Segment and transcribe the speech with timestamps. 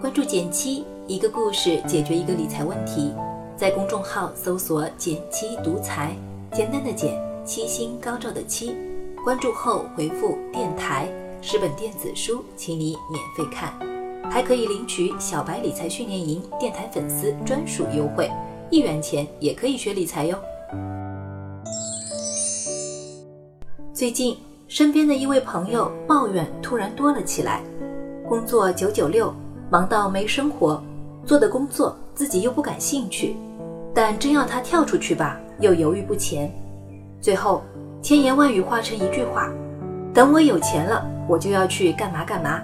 [0.00, 3.14] 关注减七，一个故事解决一个理财问题。
[3.56, 6.14] 在公众号搜索“减七独裁，
[6.52, 8.76] 简单的减，七星高照的七。
[9.24, 11.08] 关注后回复“电台”，
[11.40, 13.72] 十本电子书，请你免费看，
[14.28, 18.28] 还可以领取小白理财训练营电台粉丝专属优惠，
[18.68, 20.36] 一元钱也可以学理财哟。
[24.02, 27.62] 最近，身边的一位朋友抱怨突然多了起来，
[28.28, 29.32] 工作九九六，
[29.70, 30.82] 忙到没生活，
[31.24, 33.36] 做的工作自己又不感兴趣，
[33.94, 36.52] 但真要他跳出去吧，又犹豫不前，
[37.20, 37.62] 最后
[38.02, 39.48] 千言万语化成一句话：
[40.12, 42.60] 等我有钱了，我就要去干嘛干嘛。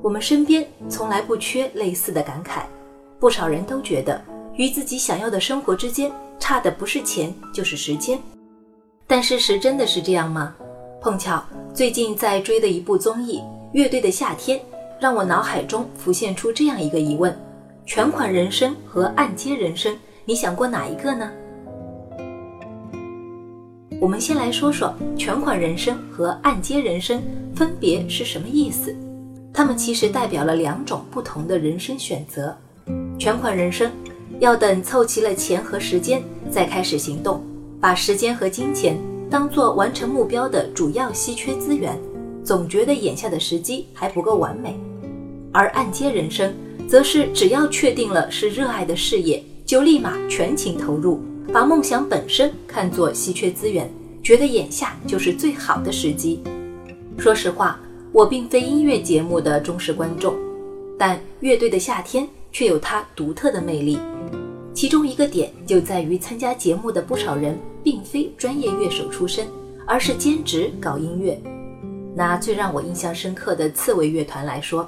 [0.00, 2.60] 我们身边从来不缺类似的感慨，
[3.18, 4.22] 不少人都觉得
[4.54, 6.08] 与自己想要的生活之间
[6.38, 8.16] 差的不是钱就是时间。
[9.06, 10.54] 但事实真的是这样吗？
[11.00, 11.42] 碰巧
[11.72, 13.38] 最近在追的一部综艺
[13.72, 14.58] 《乐队的夏天》，
[14.98, 17.36] 让我脑海中浮现出这样一个疑问：
[17.84, 21.30] 全款人生和按揭人生，你想过哪一个呢？
[24.00, 27.22] 我们先来说说全款人生和按揭人生
[27.54, 28.94] 分别是什么意思。
[29.54, 32.54] 它们其实代表了两种不同的人生选择。
[33.18, 33.90] 全款人生
[34.40, 37.42] 要等凑齐了钱和时间再开始行动。
[37.86, 38.98] 把时间和金钱
[39.30, 41.96] 当做完成目标的主要稀缺资源，
[42.42, 44.76] 总觉得眼下的时机还不够完美。
[45.52, 46.52] 而按揭人生，
[46.88, 51.20] 则是只要确定了是热爱的事业，就立马全情投入，
[51.52, 53.88] 把梦想本身看作稀缺资源，
[54.20, 56.42] 觉得眼下就是最好的时机。
[57.16, 57.78] 说实话，
[58.10, 60.34] 我并非音乐节目的忠实观众，
[60.98, 63.96] 但乐队的夏天却有它独特的魅力。
[64.76, 69.46] 其中一个点就在于，参加节目的不少人并非专业乐手出身，
[69.86, 71.40] 而是兼职搞音乐。
[72.14, 74.86] 拿最让我印象深刻的刺猬乐团来说，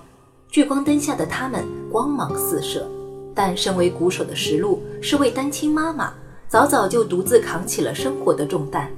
[0.51, 2.87] 聚光灯下的他们光芒四射，
[3.35, 6.13] 但身为鼓手的石路是位单亲妈妈，
[6.49, 8.91] 早早就独自扛起了生活的重担。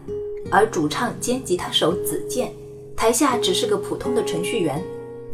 [0.51, 2.53] 而主唱兼吉他手子健，
[2.97, 4.83] 台下只是个普通的程序员，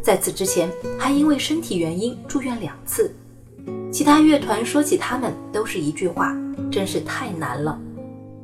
[0.02, 3.10] 在此之前还因为身体原因住院两次。
[3.92, 6.36] 其他乐团说起他们，都是一句话：
[6.70, 7.78] 真是太难了。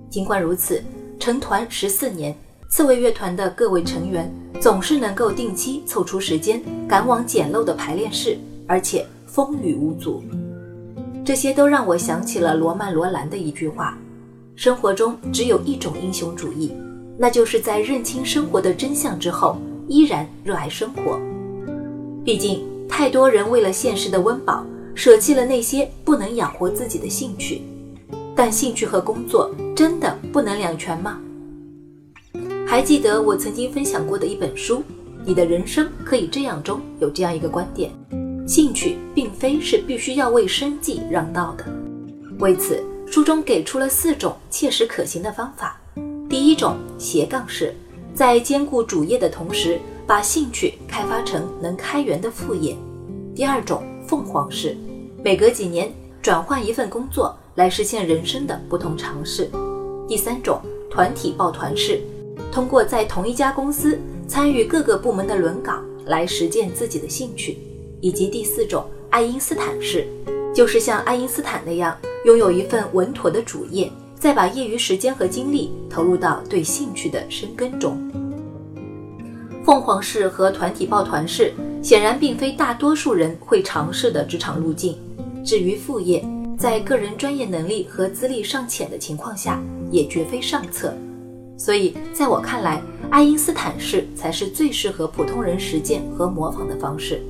[0.08, 0.82] 尽管如此，
[1.18, 2.34] 成团十四年，
[2.68, 10.22] 刺猬乐团的各位成员总是能够定期凑出时间赶往简陋的排练室，而且风雨无阻。
[11.24, 13.96] 这些都让我想起了罗曼·罗兰的一句话：
[14.56, 16.72] 生活中只有一种英雄主义，
[17.18, 21.20] 那就是在认清生活的真相之后，依然热爱生活。
[22.24, 24.64] 毕竟，太多人为了现实的温饱。
[24.94, 27.62] 舍弃了那些不能养活自己的兴趣，
[28.36, 31.18] 但兴趣和工作真的不能两全吗？
[32.66, 34.78] 还记得我曾经分享过的一本书
[35.24, 37.90] 《你的人生可以这样》中有这样一个观点：
[38.46, 41.64] 兴趣并非是必须要为生计让道的。
[42.38, 45.80] 为此，书中给出了四种切实可行的方法。
[46.28, 47.74] 第一种斜杠式，
[48.14, 52.76] 在兼顾主业的同时，把兴趣开发成能开源的副业。
[53.34, 53.82] 第二种。
[54.12, 54.76] 凤凰式，
[55.24, 55.90] 每隔几年
[56.20, 59.50] 转换一份工作来实现人生的不同尝试。
[60.06, 61.98] 第三种团体抱团式，
[62.52, 67.56] 通过在同一家公司参与各个部门的轮岗来实践自己的兴趣。
[68.02, 70.06] 以及第四种爱因斯坦式，
[70.54, 71.96] 就是像爱因斯坦那样
[72.26, 77.96] 拥有一份稳妥的主业，再把业余时间和精力投入到对兴趣的深耕中。
[79.64, 81.54] 凤凰式和团体抱团式。
[81.82, 84.96] 显然并非大多数人会尝试的职场路径。
[85.44, 86.24] 至于副业，
[86.56, 89.60] 在个人专业能力和资历尚浅的情况下，
[89.90, 90.94] 也绝非上策。
[91.58, 97.20] 所以，在我看来，爱因斯坦式才是最适合普通人实践和模仿的方式。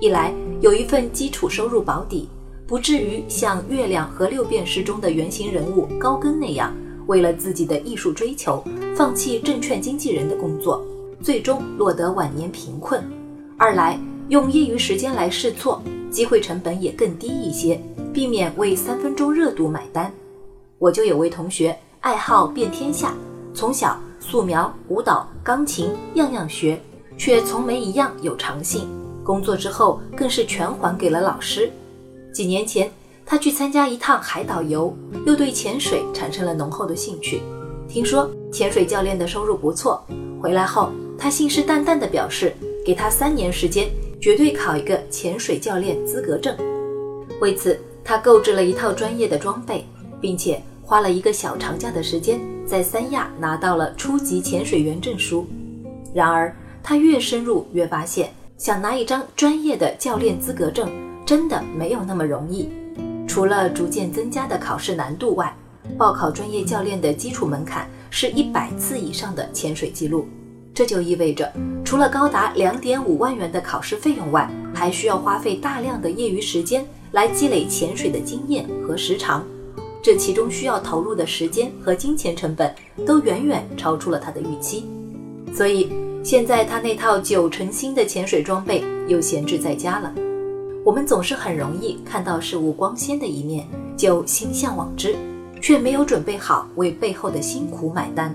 [0.00, 0.32] 一来，
[0.62, 2.28] 有一份基础收入保底，
[2.66, 6.74] 不至于像《月亮和六便士》中的原型人物高更那样，
[7.06, 8.64] 为了自己的艺术追求，
[8.96, 10.82] 放弃证券经纪人的工作，
[11.22, 13.02] 最终落得晚年贫困。
[13.62, 13.96] 二来
[14.28, 15.80] 用业余时间来试错，
[16.10, 17.80] 机会成本也更低一些，
[18.12, 20.12] 避免为三分钟热度买单。
[20.80, 23.14] 我就有位同学爱好遍天下，
[23.54, 26.82] 从小素描、舞蹈、钢琴样样学，
[27.16, 28.88] 却从没一样有长性。
[29.22, 31.70] 工作之后更是全还给了老师。
[32.34, 32.90] 几年前，
[33.24, 34.92] 他去参加一趟海岛游，
[35.24, 37.40] 又对潜水产生了浓厚的兴趣。
[37.86, 40.04] 听说潜水教练的收入不错，
[40.40, 42.52] 回来后他信誓旦旦地表示。
[42.84, 43.88] 给他三年时间，
[44.20, 46.56] 绝对考一个潜水教练资格证。
[47.40, 49.84] 为此，他购置了一套专业的装备，
[50.20, 55.46] 并且花了一个小长假的时间，在三亚拿到了初级潜水员证书。
[56.12, 60.90] 然而，他越深入越发现，想拿一张专业的教练资格证，
[61.24, 62.68] 真的没有那么容易。
[63.28, 65.56] 除了逐渐增加的考试难度外，
[65.96, 70.26] 报考专业教练的基础门槛是一百次以上的潜水记录。
[70.74, 71.50] 这就意味着，
[71.92, 79.44] 除了高达两点五万元的考试费用外，还需要花费大量的业余时间来积累潜水的经验和时长。
[80.02, 82.74] 这其中需要投入的时间和金钱成本
[83.06, 84.88] 都远远超出了他的预期。
[85.52, 85.92] 所以
[86.24, 90.10] 现在他那套九成新的潜水装备又闲置在家了。
[90.86, 93.68] 我们总是很容易看到事物光鲜的一面，
[93.98, 95.14] 就心向往之，
[95.60, 98.34] 却没有准备好为背后的辛苦买单。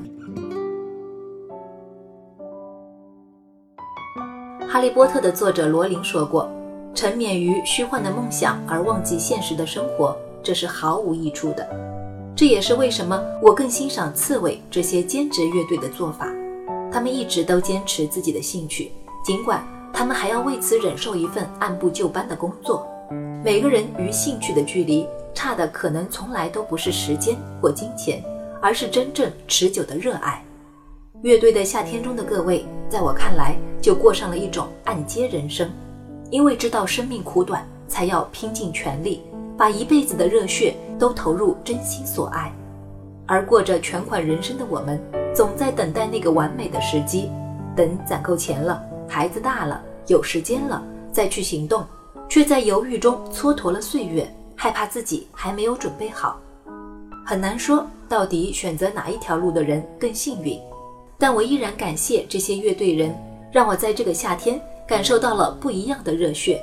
[4.69, 6.51] 哈利波特的作者罗琳说过
[6.93, 11.65] ：“沉湎于虚幻的梦想而忘记现实的生活，这是毫无益处的。”
[12.35, 16.27] 这也是为什么我更欣赏刺猬这些兼职乐队的做法。
[16.91, 18.91] 他们一直都坚持自己的兴趣，
[19.23, 22.85] 尽管他们还要为此忍受一份按部就班的工作。
[23.43, 28.21] 每个人与兴趣的距离差的可能从来都不是时间或金钱，
[28.61, 30.43] 而是真正持久的热爱。
[31.23, 35.69] 乐队的夏天中的各位，在我看来就过上了一种按揭人生，
[36.29, 39.21] 因为知道生命苦短，才要拼尽全力，
[39.57, 42.51] 把一辈子的热血都投入真心所爱。
[43.25, 45.01] 而过着全款人生的我们，
[45.35, 47.29] 总在等待那个完美的时机，
[47.75, 50.81] 等攒够钱了，孩子大了，有时间了，
[51.11, 51.83] 再去行动，
[52.29, 54.25] 却在犹豫中蹉跎了岁月，
[54.55, 56.39] 害怕自己还没有准备好。
[57.25, 60.57] 很难说到底选择哪一条路的人更幸运。
[61.19, 63.15] 但我依然感谢这些乐队人，
[63.51, 66.61] 让我在这个夏天感受到了不一样的热血。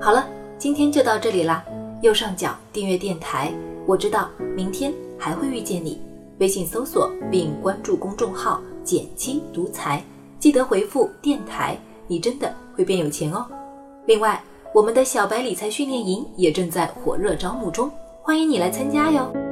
[0.00, 0.26] 好了，
[0.58, 1.64] 今天就到这里啦。
[2.02, 3.52] 右上角订阅电台，
[3.86, 6.00] 我知道明天还会遇见你。
[6.38, 10.02] 微信搜索并关注公众号“减轻独裁”，
[10.38, 13.46] 记得回复“电台”，你真的会变有钱哦。
[14.06, 14.42] 另外，
[14.74, 17.90] 我们的小白理财训练营也正在火热招募中，
[18.20, 19.43] 欢迎你来参加哟。